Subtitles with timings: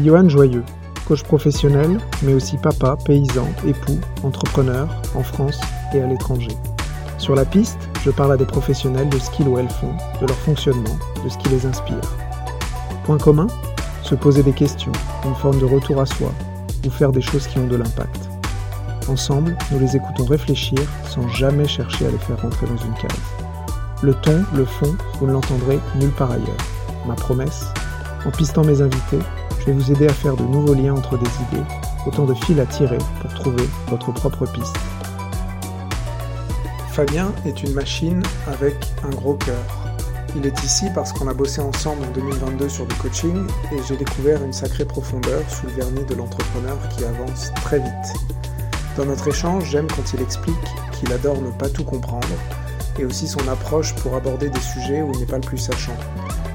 [0.00, 0.64] suis Johan Joyeux,
[1.06, 5.60] coach professionnel, mais aussi papa, paysan, époux, entrepreneur en France
[5.92, 6.56] et à l'étranger.
[7.18, 10.26] Sur la piste, je parle à des professionnels de ce qu'ils ou elles font, de
[10.26, 12.00] leur fonctionnement, de ce qui les inspire.
[13.04, 13.48] Point commun?
[14.02, 14.92] Se poser des questions,
[15.24, 16.32] une forme de retour à soi,
[16.86, 18.28] ou faire des choses qui ont de l'impact.
[19.08, 23.20] Ensemble, nous les écoutons réfléchir sans jamais chercher à les faire rentrer dans une case.
[24.02, 26.64] Le ton, le fond, vous ne l'entendrez nulle part ailleurs.
[27.06, 27.66] Ma promesse?
[28.26, 29.18] En pistant mes invités,
[29.60, 31.64] je vais vous aider à faire de nouveaux liens entre des idées,
[32.06, 34.76] autant de fils à tirer pour trouver votre propre piste.
[36.92, 38.74] Fabien est une machine avec
[39.04, 39.64] un gros cœur.
[40.34, 43.96] Il est ici parce qu'on a bossé ensemble en 2022 sur du coaching et j'ai
[43.96, 48.14] découvert une sacrée profondeur sous le vernis de l'entrepreneur qui avance très vite.
[48.96, 50.56] Dans notre échange, j'aime quand il explique
[50.92, 52.28] qu'il adore ne pas tout comprendre
[52.98, 55.96] et aussi son approche pour aborder des sujets où il n'est pas le plus sachant.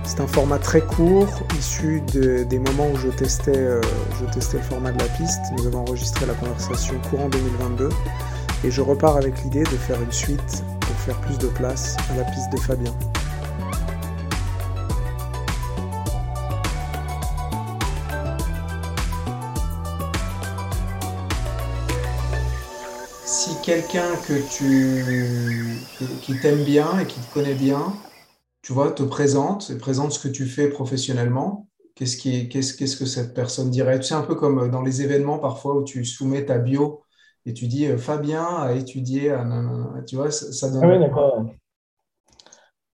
[0.08, 3.81] C'est un format très court, issu des moments où je testais, euh,
[4.20, 5.42] je testais le format de la piste.
[5.58, 7.89] Nous avons enregistré la conversation courant 2022
[8.64, 12.17] et je repars avec l'idée de faire une suite pour faire plus de place à
[12.17, 12.94] la piste de Fabien.
[23.25, 25.84] Si quelqu'un que tu
[26.22, 27.94] qui t'aime bien et qui te connaît bien,
[28.66, 32.98] tu vois, te présente et présente ce que tu fais professionnellement, qu'est-ce qui qu'est-ce qu'est-ce
[32.98, 34.00] que cette personne dirait?
[34.00, 37.04] Tu sais un peu comme dans les événements parfois où tu soumets ta bio
[37.46, 39.38] et tu dis euh, Fabien a étudié,
[40.08, 40.84] tu vois, ça, donne.
[40.84, 41.46] Ah oui, d'accord.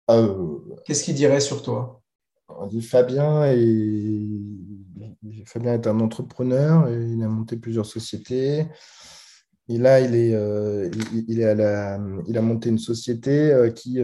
[0.10, 2.02] Euh, Qu'est-ce qu'il dirait sur toi?
[2.48, 4.28] On dit Fabien et
[5.46, 8.66] Fabien est un entrepreneur, et il a monté plusieurs sociétés.
[9.72, 10.90] Et là, il, est, euh,
[11.28, 14.00] il, est à la, il a monté une société qui,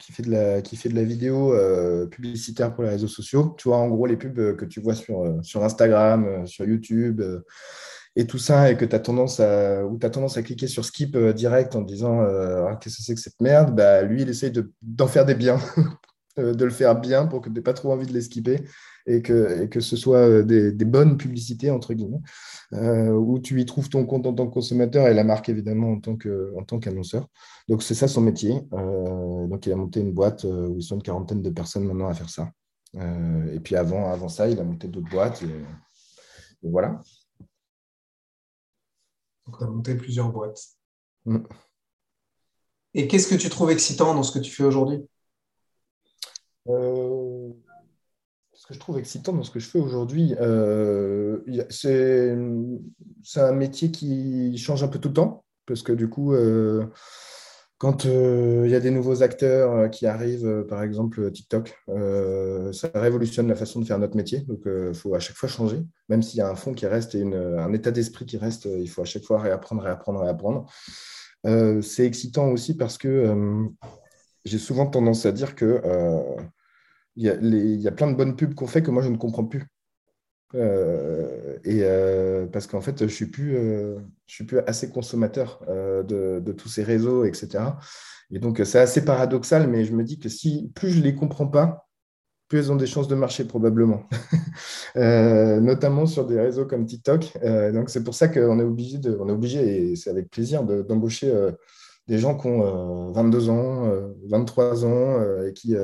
[0.00, 1.54] qui, fait de la, qui fait de la vidéo
[2.10, 3.54] publicitaire pour les réseaux sociaux.
[3.58, 7.22] Tu vois, en gros, les pubs que tu vois sur, sur Instagram, sur YouTube,
[8.16, 11.32] et tout ça, et que tu as tendance à, tendance à cliquer sur skip euh,
[11.32, 14.52] direct en disant euh, ah, qu'est-ce que c'est que cette merde, bah, lui, il essaye
[14.82, 15.58] d'en faire des biens,
[16.38, 18.64] euh, de le faire bien pour que tu n'aies pas trop envie de les skipper
[19.06, 22.20] et que, et que ce soit des, des, bonnes publicités, entre guillemets,
[22.72, 26.00] où tu y trouves ton compte en tant que consommateur et la marque, évidemment, en
[26.00, 27.28] tant qu'annonceur.
[27.68, 28.60] donc, c'est ça son métier.
[28.70, 32.14] donc, il a monté une boîte où ils sont une quarantaine de personnes maintenant à
[32.14, 32.50] faire ça.
[32.94, 35.42] et puis, avant, avant ça, il a monté d'autres boîtes.
[35.42, 37.00] et voilà.
[39.46, 40.60] Donc, tu as monté plusieurs boîtes.
[41.24, 41.38] Mm.
[42.94, 44.98] Et qu'est-ce que tu trouves excitant dans ce que tu fais aujourd'hui?
[46.68, 47.50] Euh,
[48.52, 51.38] Ce que je trouve excitant dans ce que je fais aujourd'hui, euh,
[51.70, 52.30] c'est
[53.36, 56.84] un métier qui change un peu tout le temps, parce que du coup, euh,
[57.78, 61.74] quand euh, il y a des nouveaux acteurs qui arrivent, par exemple TikTok,
[62.72, 64.40] ça révolutionne la façon de faire notre métier.
[64.40, 65.82] Donc, il faut à chaque fois changer.
[66.08, 68.88] Même s'il y a un fond qui reste et un état d'esprit qui reste, il
[68.88, 70.66] faut à chaque fois réapprendre, réapprendre, réapprendre.
[71.82, 73.34] c'est excitant aussi parce que
[74.44, 75.80] j'ai souvent tendance à dire que
[77.20, 79.66] il y, a plein de bonnes pubs qu'on fait que moi je ne comprends plus.
[80.54, 85.62] Euh, et euh, parce qu'en fait, je suis plus, euh, je suis plus assez consommateur
[85.68, 87.64] de, tous ces réseaux, etc.
[88.30, 91.46] Et donc, c'est assez paradoxal, mais je me dis que si plus je les comprends
[91.46, 91.86] pas,
[92.48, 94.08] plus elles ont des chances de marcher probablement,
[94.96, 97.38] notamment sur des réseaux comme TikTok.
[97.72, 100.64] donc, c'est pour ça qu'on est obligé de, on est obligé, et c'est avec plaisir,
[100.64, 101.32] d'embaucher
[102.08, 103.92] des gens qui ont 22 ans,
[104.28, 105.76] 23 ans et qui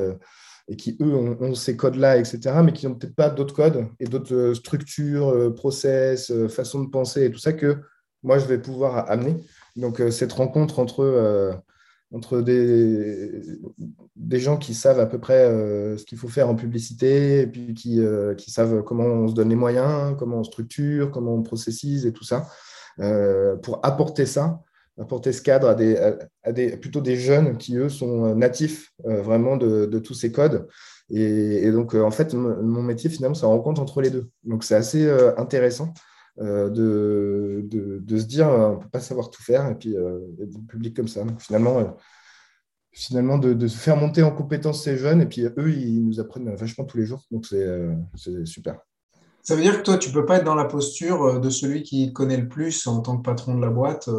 [0.69, 4.07] et qui, eux, ont, ces codes-là, etc., mais qui n'ont peut-être pas d'autres codes et
[4.07, 7.77] d'autres euh, structures, euh, process, euh, façons de penser et tout ça que
[8.23, 9.37] moi, je vais pouvoir amener.
[9.77, 11.61] Donc, cette rencontre entre,
[12.11, 13.41] entre des,
[14.17, 15.45] des gens qui savent à peu près
[15.97, 18.01] ce qu'il faut faire en publicité et puis qui,
[18.37, 22.13] qui savent comment on se donne les moyens, comment on structure, comment on processise et
[22.13, 22.49] tout ça,
[23.63, 24.61] pour apporter ça
[25.01, 26.15] apporter ce cadre à des,
[26.53, 30.69] des, plutôt des jeunes qui, eux, sont natifs euh, vraiment de, tous ces codes.
[31.11, 34.29] Et, donc, euh, en fait, mon métier, finalement, ça rencontre entre les deux.
[34.45, 35.93] Donc, c'est assez euh, intéressant
[36.39, 40.95] de, de, se dire, on ne peut pas savoir tout faire, et puis être public
[40.95, 41.25] comme ça.
[41.25, 41.97] Donc, finalement,
[42.93, 46.55] finalement de, de, faire monter en compétence ces jeunes, et puis eux, ils nous apprennent
[46.55, 47.23] vachement tous les jours.
[47.31, 48.81] Donc, c'est super.
[49.43, 51.83] Ça veut dire que toi, tu ne peux pas être dans la posture de celui
[51.83, 54.11] qui connaît le plus en tant que patron de la boîte.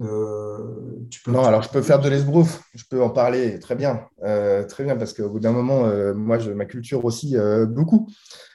[0.00, 3.74] Euh, tu peux non, alors je peux faire de l'esbrouf, je peux en parler très
[3.74, 7.36] bien, euh, très bien, parce qu'au bout d'un moment, euh, moi, je, ma culture aussi
[7.68, 8.08] beaucoup,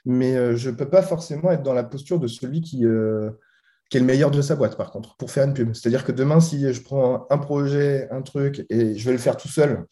[0.06, 2.86] mais je ne peux pas forcément être dans la posture de celui qui,
[3.90, 5.74] qui est le meilleur de sa boîte, par contre, pour faire une pub.
[5.74, 9.38] C'est-à-dire que demain, si je prends un projet, un truc, et je vais le faire
[9.38, 9.86] tout seul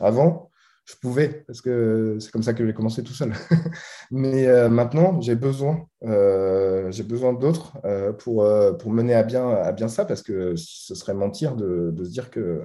[0.00, 0.49] avant,
[0.90, 3.32] je pouvais, parce que c'est comme ça que j'ai commencé tout seul.
[4.10, 8.46] Mais euh, maintenant, j'ai besoin, euh, besoin d'autres euh, pour,
[8.78, 12.10] pour mener à bien, à bien ça, parce que ce serait mentir de, de se
[12.10, 12.62] dire que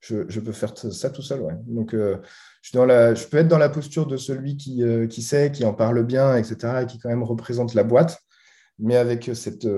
[0.00, 1.58] je, je, peux faire ça tout seul.
[1.66, 2.16] Donc, je,
[2.62, 5.64] suis dans la, je peux être dans la posture de celui qui, qui sait, qui
[5.64, 8.18] en parle bien, etc., et qui quand même représente la boîte,
[8.78, 9.68] mais avec cette,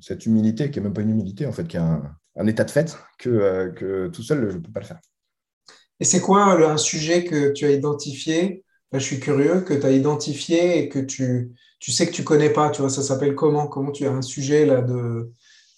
[0.00, 2.02] cette humilité, qui n'est même pas une humilité, en fait, qui est un,
[2.36, 5.00] un état de fait, que, que tout seul, je ne peux pas le faire.
[6.02, 8.64] Et c'est quoi un sujet que tu as identifié?
[8.92, 12.50] Je suis curieux, que tu as identifié et que tu, tu sais que tu connais
[12.50, 13.68] pas, tu vois, ça s'appelle comment?
[13.68, 15.30] Comment tu as un sujet là de,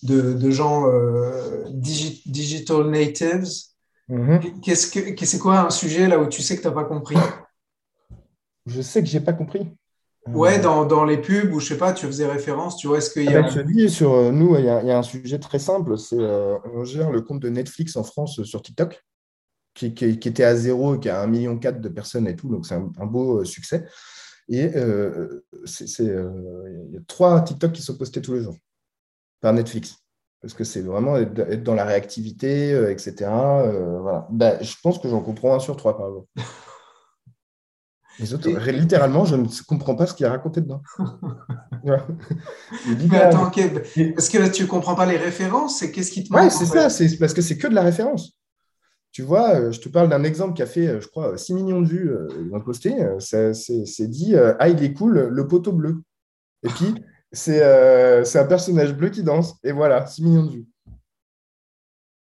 [0.03, 3.51] de, de gens euh, digital natives?
[4.09, 4.61] Mm-hmm.
[4.63, 7.19] Qu'est-ce que c'est quoi un sujet là où tu sais que tu n'as pas compris?
[8.65, 9.77] Je sais que j'ai pas compris.
[10.27, 13.11] Ouais, dans, dans, les pubs ou je sais pas, tu faisais référence, tu vois, est-ce
[13.11, 13.41] qu'il y a.
[13.41, 15.39] Ah ben, je dis, sur euh, nous, il y, a, il y, a un sujet
[15.39, 19.05] très simple, c'est euh, on gère le compte de Netflix en France sur TikTok
[19.75, 23.07] qui, était à zéro, qui a un million de personnes et tout, donc c'est un,
[23.07, 23.85] beau euh, succès.
[24.49, 25.43] Et euh,
[26.01, 28.57] euh, il y a trois TikTok qui sont postés tous les jours
[29.41, 29.97] par Netflix.
[30.41, 33.15] Parce que c'est vraiment être, dans la réactivité, etc.
[33.25, 34.29] voilà.
[34.31, 36.29] Ben, je pense que j'en comprends un sur trois par exemple.
[38.21, 40.81] Les autres, littéralement, je ne comprends pas ce qu'il a raconté dedans.
[41.85, 46.53] Mais attends, est-ce que tu ne comprends pas les références C'est qu'est-ce qui te manque
[46.53, 48.39] c'est ça, c'est parce que c'est que de la référence.
[49.15, 51.55] Tu vois, euh, je te parle d'un exemple qui a fait, euh, je crois, 6
[51.55, 52.11] millions de vues
[52.51, 52.93] dans le posté.
[53.21, 56.03] C'est dit Ah, il est cool, le poteau bleu.
[56.65, 56.95] Et puis,
[57.33, 59.55] c'est un personnage bleu qui danse.
[59.63, 60.67] Et voilà, 6 millions de vues.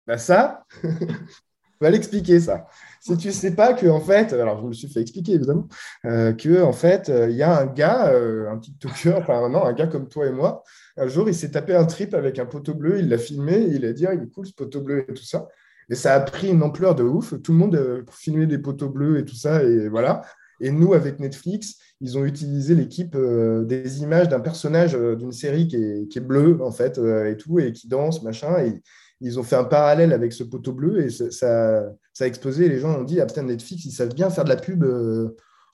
[0.06, 0.64] Bah, ça,
[1.82, 2.66] va l'expliquer ça.
[3.02, 5.68] Si tu sais pas que en fait, alors je me suis fait expliquer évidemment,
[6.06, 9.72] euh, que en fait, il y a un gars, un petit TikToker, enfin non, un
[9.74, 10.62] gars comme toi et moi,
[10.96, 13.84] un jour il s'est tapé un trip avec un poteau bleu, il l'a filmé, il
[13.84, 15.46] a dit ah, il est cool ce poteau bleu et tout ça.
[15.90, 17.34] Et ça a pris une ampleur de ouf.
[17.42, 19.62] Tout le monde a filmé des poteaux bleus et tout ça.
[19.64, 20.22] Et voilà.
[20.60, 25.32] Et nous, avec Netflix, ils ont utilisé l'équipe euh, des images d'un personnage euh, d'une
[25.32, 28.62] série qui est, bleu, en fait, euh, et tout, et qui danse, machin.
[28.64, 28.80] Et
[29.20, 32.68] ils ont fait un parallèle avec ce poteau bleu et ça, ça a explosé.
[32.68, 34.84] les gens ont dit, ah putain, Netflix, ils savent bien faire de la pub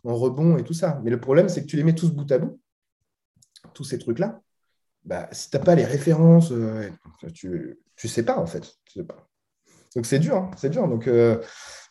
[0.05, 1.01] en rebond et tout ça.
[1.05, 2.59] Mais le problème, c'est que tu les mets tous bout à bout,
[3.75, 4.41] tous ces trucs-là.
[5.05, 6.53] Bah, si tu n'as pas les références,
[7.35, 8.79] tu ne sais pas, en fait.
[8.85, 9.26] Tu sais pas.
[9.97, 10.87] Donc c'est dur, hein, c'est dur.
[10.89, 11.43] Donc, euh,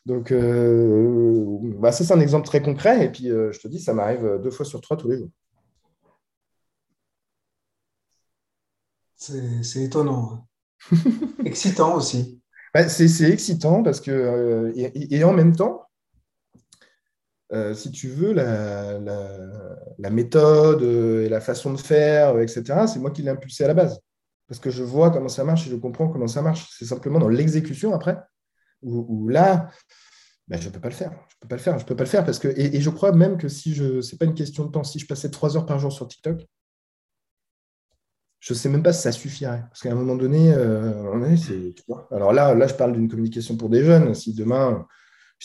[0.05, 3.05] donc euh, bah, ça, c'est un exemple très concret.
[3.05, 5.29] Et puis, euh, je te dis, ça m'arrive deux fois sur trois tous les jours.
[9.17, 10.45] C'est étonnant.
[10.91, 10.97] Hein.
[11.45, 12.39] excitant aussi.
[12.73, 15.87] Bah, c'est excitant parce que, et, en même temps,
[17.73, 18.99] si tu veux, la,
[19.97, 23.73] la, méthode et la façon de faire, etc., c'est moi qui l'ai impulsé à la
[23.73, 23.99] base
[24.47, 26.67] parce que je vois comment ça marche et je comprends comment ça marche.
[26.77, 28.17] C'est simplement dans l'exécution après,
[28.81, 29.69] où, là,
[30.47, 31.11] ben, je ne peux pas le faire.
[31.29, 31.79] Je peux pas le faire.
[31.79, 34.17] Je peux pas le faire parce que, et, je crois même que si je, c'est
[34.17, 36.45] pas une question de temps, si je passais trois heures par jour sur TikTok,
[38.39, 39.63] je ne sais même pas si ça suffirait.
[39.69, 41.27] Parce qu'à un moment donné, euh,
[42.11, 44.13] alors là, là, je parle d'une communication pour des jeunes.
[44.13, 44.85] Si demain,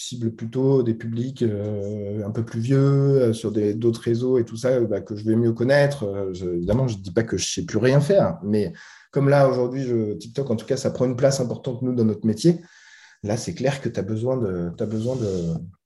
[0.01, 4.57] cible plutôt des publics euh, un peu plus vieux, euh, sur d'autres réseaux et tout
[4.57, 6.05] ça, bah, que je vais mieux connaître.
[6.05, 8.73] Euh, évidemment, je ne dis pas que je ne sais plus rien faire, mais
[9.13, 9.87] comme là, aujourd'hui,
[10.19, 12.61] TikTok, en tout cas, ça prend une place importante, nous, dans notre métier.
[13.23, 14.71] Là, c'est clair que tu as besoin de,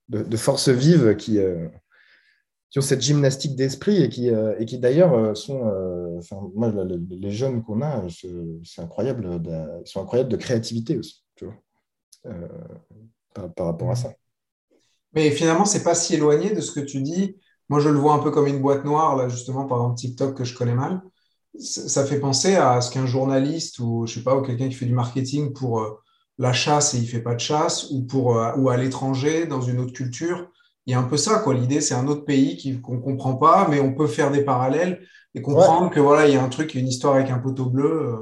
[0.09, 5.59] de, de, forces vives qui, ont cette gymnastique d'esprit et qui, d'ailleurs, sont.
[6.55, 6.71] moi,
[7.11, 9.41] les jeunes qu'on a, c'est incroyable,
[9.85, 11.25] ils sont incroyables de créativité aussi.
[13.35, 14.13] Par, rapport à ça.
[15.13, 17.37] Mais finalement, c'est pas si éloigné de ce que tu dis.
[17.69, 20.37] Moi, je le vois un peu comme une boîte noire, là, justement, par exemple, TikTok
[20.37, 21.03] que je connais mal.
[21.59, 24.87] Ça fait penser à ce qu'un journaliste ou, je sais pas, ou quelqu'un qui fait
[24.87, 26.01] du marketing pour euh,
[26.39, 29.61] la chasse et il fait pas de chasse, ou, pour, euh, ou à l'étranger, dans
[29.61, 30.51] une autre culture.
[30.87, 31.55] Il y a un peu ça, quoi.
[31.55, 35.07] L'idée, c'est un autre pays qu'on ne comprend pas, mais on peut faire des parallèles
[35.35, 38.15] et comprendre que voilà, il y a un truc, une histoire avec un poteau bleu.
[38.15, 38.17] Euh.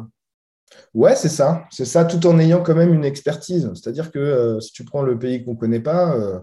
[0.94, 1.66] Ouais, c'est ça.
[1.70, 3.70] C'est ça, tout en ayant quand même une expertise.
[3.74, 6.38] C'est-à-dire que euh, si tu prends le pays qu'on ne connaît pas, euh,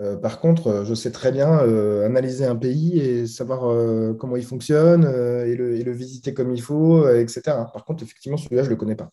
[0.00, 1.50] euh, par contre, je sais très bien
[2.04, 3.60] analyser un pays et savoir
[4.18, 7.42] comment il fonctionne et le, visiter comme il faut, etc.
[7.72, 9.10] Par contre, effectivement, celui-là, je ne le connais pas.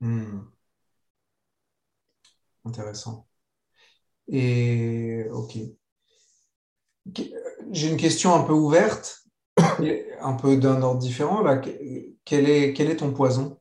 [0.00, 0.40] Hmm.
[2.64, 3.26] Intéressant.
[4.28, 5.58] Et OK.
[7.70, 9.24] J'ai une question un peu ouverte,
[10.20, 11.44] un peu d'un ordre différent.
[12.24, 13.58] Quel est ton poison?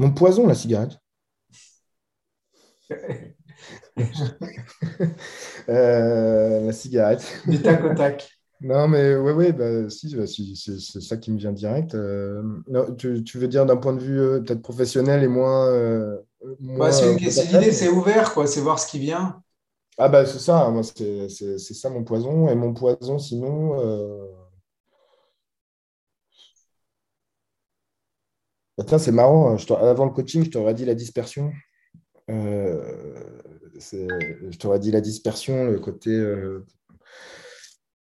[0.00, 0.98] Mon poison, la cigarette.
[5.68, 7.42] Euh, la cigarette.
[7.46, 8.30] Du tac au tac.
[8.62, 11.94] Non, mais oui, oui, bah, si, bah, c'est ça qui me vient direct.
[11.94, 12.42] Euh,
[12.96, 15.66] tu, veux dire d'un point de vue euh, peut-être professionnel et moins.
[16.60, 18.46] Bah, l'idée, c'est ouvert, quoi.
[18.46, 19.42] C'est voir ce qui vient.
[19.98, 21.28] Ah bah c'est ça, moi c'est
[21.58, 22.48] ça mon poison.
[22.48, 23.76] Et mon poison, sinon.
[28.88, 31.52] Bah, c'est marrant, avant le coaching, je t'aurais dit la dispersion.
[32.30, 32.80] Euh,
[33.78, 36.64] je t'aurais dit la dispersion, le côté euh,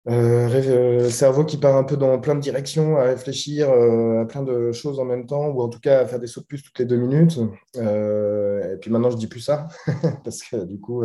[0.09, 4.73] euh, cerveau qui part un peu dans plein de directions, à réfléchir à plein de
[4.73, 6.79] choses en même temps, ou en tout cas à faire des sauts de puce toutes
[6.79, 7.39] les deux minutes.
[7.77, 9.69] et puis maintenant, je dis plus ça,
[10.25, 11.05] parce que du coup,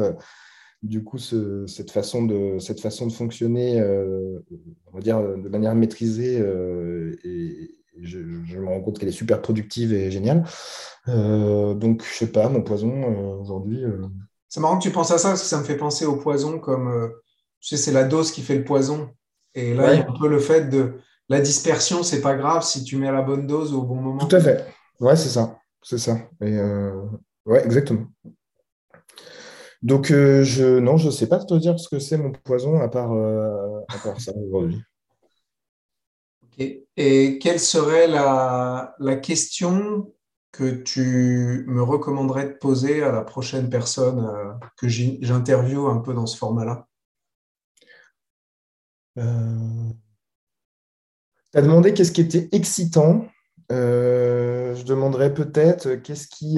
[0.82, 3.84] du coup cette, façon de, cette façon de fonctionner,
[4.88, 6.44] on va dire de manière maîtrisée,
[7.24, 10.46] et, je, me rends compte qu'elle est super productive et géniale.
[11.08, 13.84] donc, je sais pas, mon poison aujourd'hui.
[14.50, 16.58] C'est marrant que tu penses à ça parce que ça me fait penser au poison
[16.58, 17.08] comme, euh,
[17.62, 19.12] tu sais, c'est la dose qui fait le poison.
[19.54, 20.96] Et là, il y a un peu le fait de
[21.30, 24.26] la dispersion, c'est pas grave si tu mets la bonne dose au bon moment.
[24.26, 24.66] Tout à fait.
[25.00, 25.60] Ouais, c'est ça.
[25.84, 26.18] C'est ça.
[26.42, 26.92] Et euh,
[27.46, 28.08] ouais, exactement.
[29.84, 32.90] Donc, euh, je non, je sais pas te dire ce que c'est mon poison à
[32.90, 34.82] part, à part ça aujourd'hui.
[36.60, 40.14] Et quelle serait la, question
[40.52, 46.14] que tu me recommanderais de poser à la prochaine personne euh, que j'interviewe un peu
[46.14, 46.88] dans ce format-là?
[49.18, 49.90] Euh...
[51.52, 53.26] Tu as demandé qu'est-ce qui était excitant.
[53.72, 56.58] Euh, je demanderais peut-être qu'est-ce qui,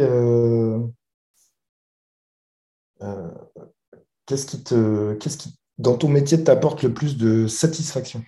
[4.25, 8.23] qu'est-ce qui te, qu'est-ce qui, dans ton métier, t'apporte le plus de satisfaction,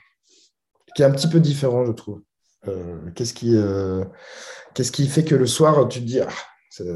[0.95, 2.21] qui est un petit peu différent, je trouve.
[3.15, 3.55] qu'est-ce qui,
[4.73, 6.29] qu'est-ce qui fait que le soir, tu te dis, ah,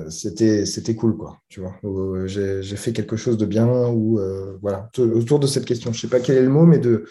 [0.10, 4.58] c'était, c'était cool, quoi, tu vois, euh, j'ai, fait quelque chose de bien, ou euh,
[4.62, 5.92] voilà, autour de cette question.
[5.92, 7.06] Je ne sais pas quel est le mot, mais de,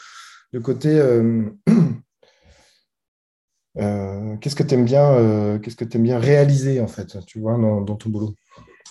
[0.53, 1.45] de côté, euh,
[4.41, 8.11] qu'est-ce que tu aimes bien, qu'est-ce que bien réaliser, en fait, tu vois, dans, ton
[8.11, 8.35] boulot?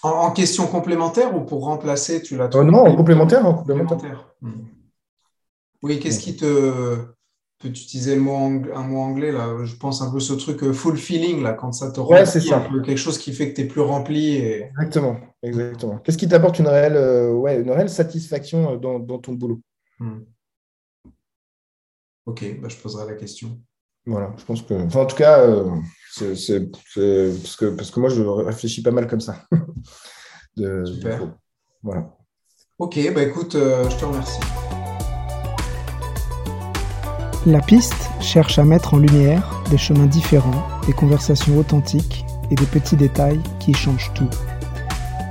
[0.03, 4.33] En, question complémentaire ou pour remplacer, tu l'as Non, en complémentaire, en complémentaire.
[4.41, 4.67] Hmm.
[5.81, 6.97] Oui, qu'est-ce qui te
[7.59, 9.55] tu utiliser le mot un mot anglais là.
[9.63, 12.41] Je pense un peu ce truc euh, full feeling là quand ça te remplit c'est
[12.41, 12.67] ça.
[12.85, 15.97] quelque chose qui fait que tu es plus rempli exactement exactement.
[15.99, 19.61] Qu'est-ce qui t'apporte une réelle euh, ouais une réelle satisfaction euh, dans, dans ton boulot?
[19.99, 20.23] Hmm.
[22.25, 23.57] ok bah, je poserai la question.
[24.05, 25.41] Voilà je pense que enfin, en tout cas
[26.13, 29.45] c'est parce que parce que moi je réfléchis pas mal comme ça.
[30.57, 31.37] Super.
[31.81, 32.15] voilà.
[32.79, 34.41] Ok bah écoute je te remercie
[37.45, 42.65] la piste cherche à mettre en lumière des chemins différents, des conversations authentiques et des
[42.65, 44.29] petits détails qui changent tout.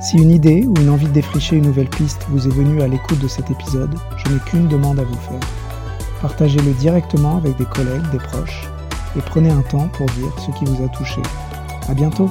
[0.01, 2.89] Si une idée ou une envie de défricher une nouvelle piste vous est venue à
[2.89, 5.41] l'écoute de cet épisode, je n'ai qu'une demande à vous faire.
[6.21, 8.63] Partagez-le directement avec des collègues, des proches,
[9.17, 11.23] et prenez un temps pour dire ce qui vous a touché.
[11.89, 12.31] À bientôt!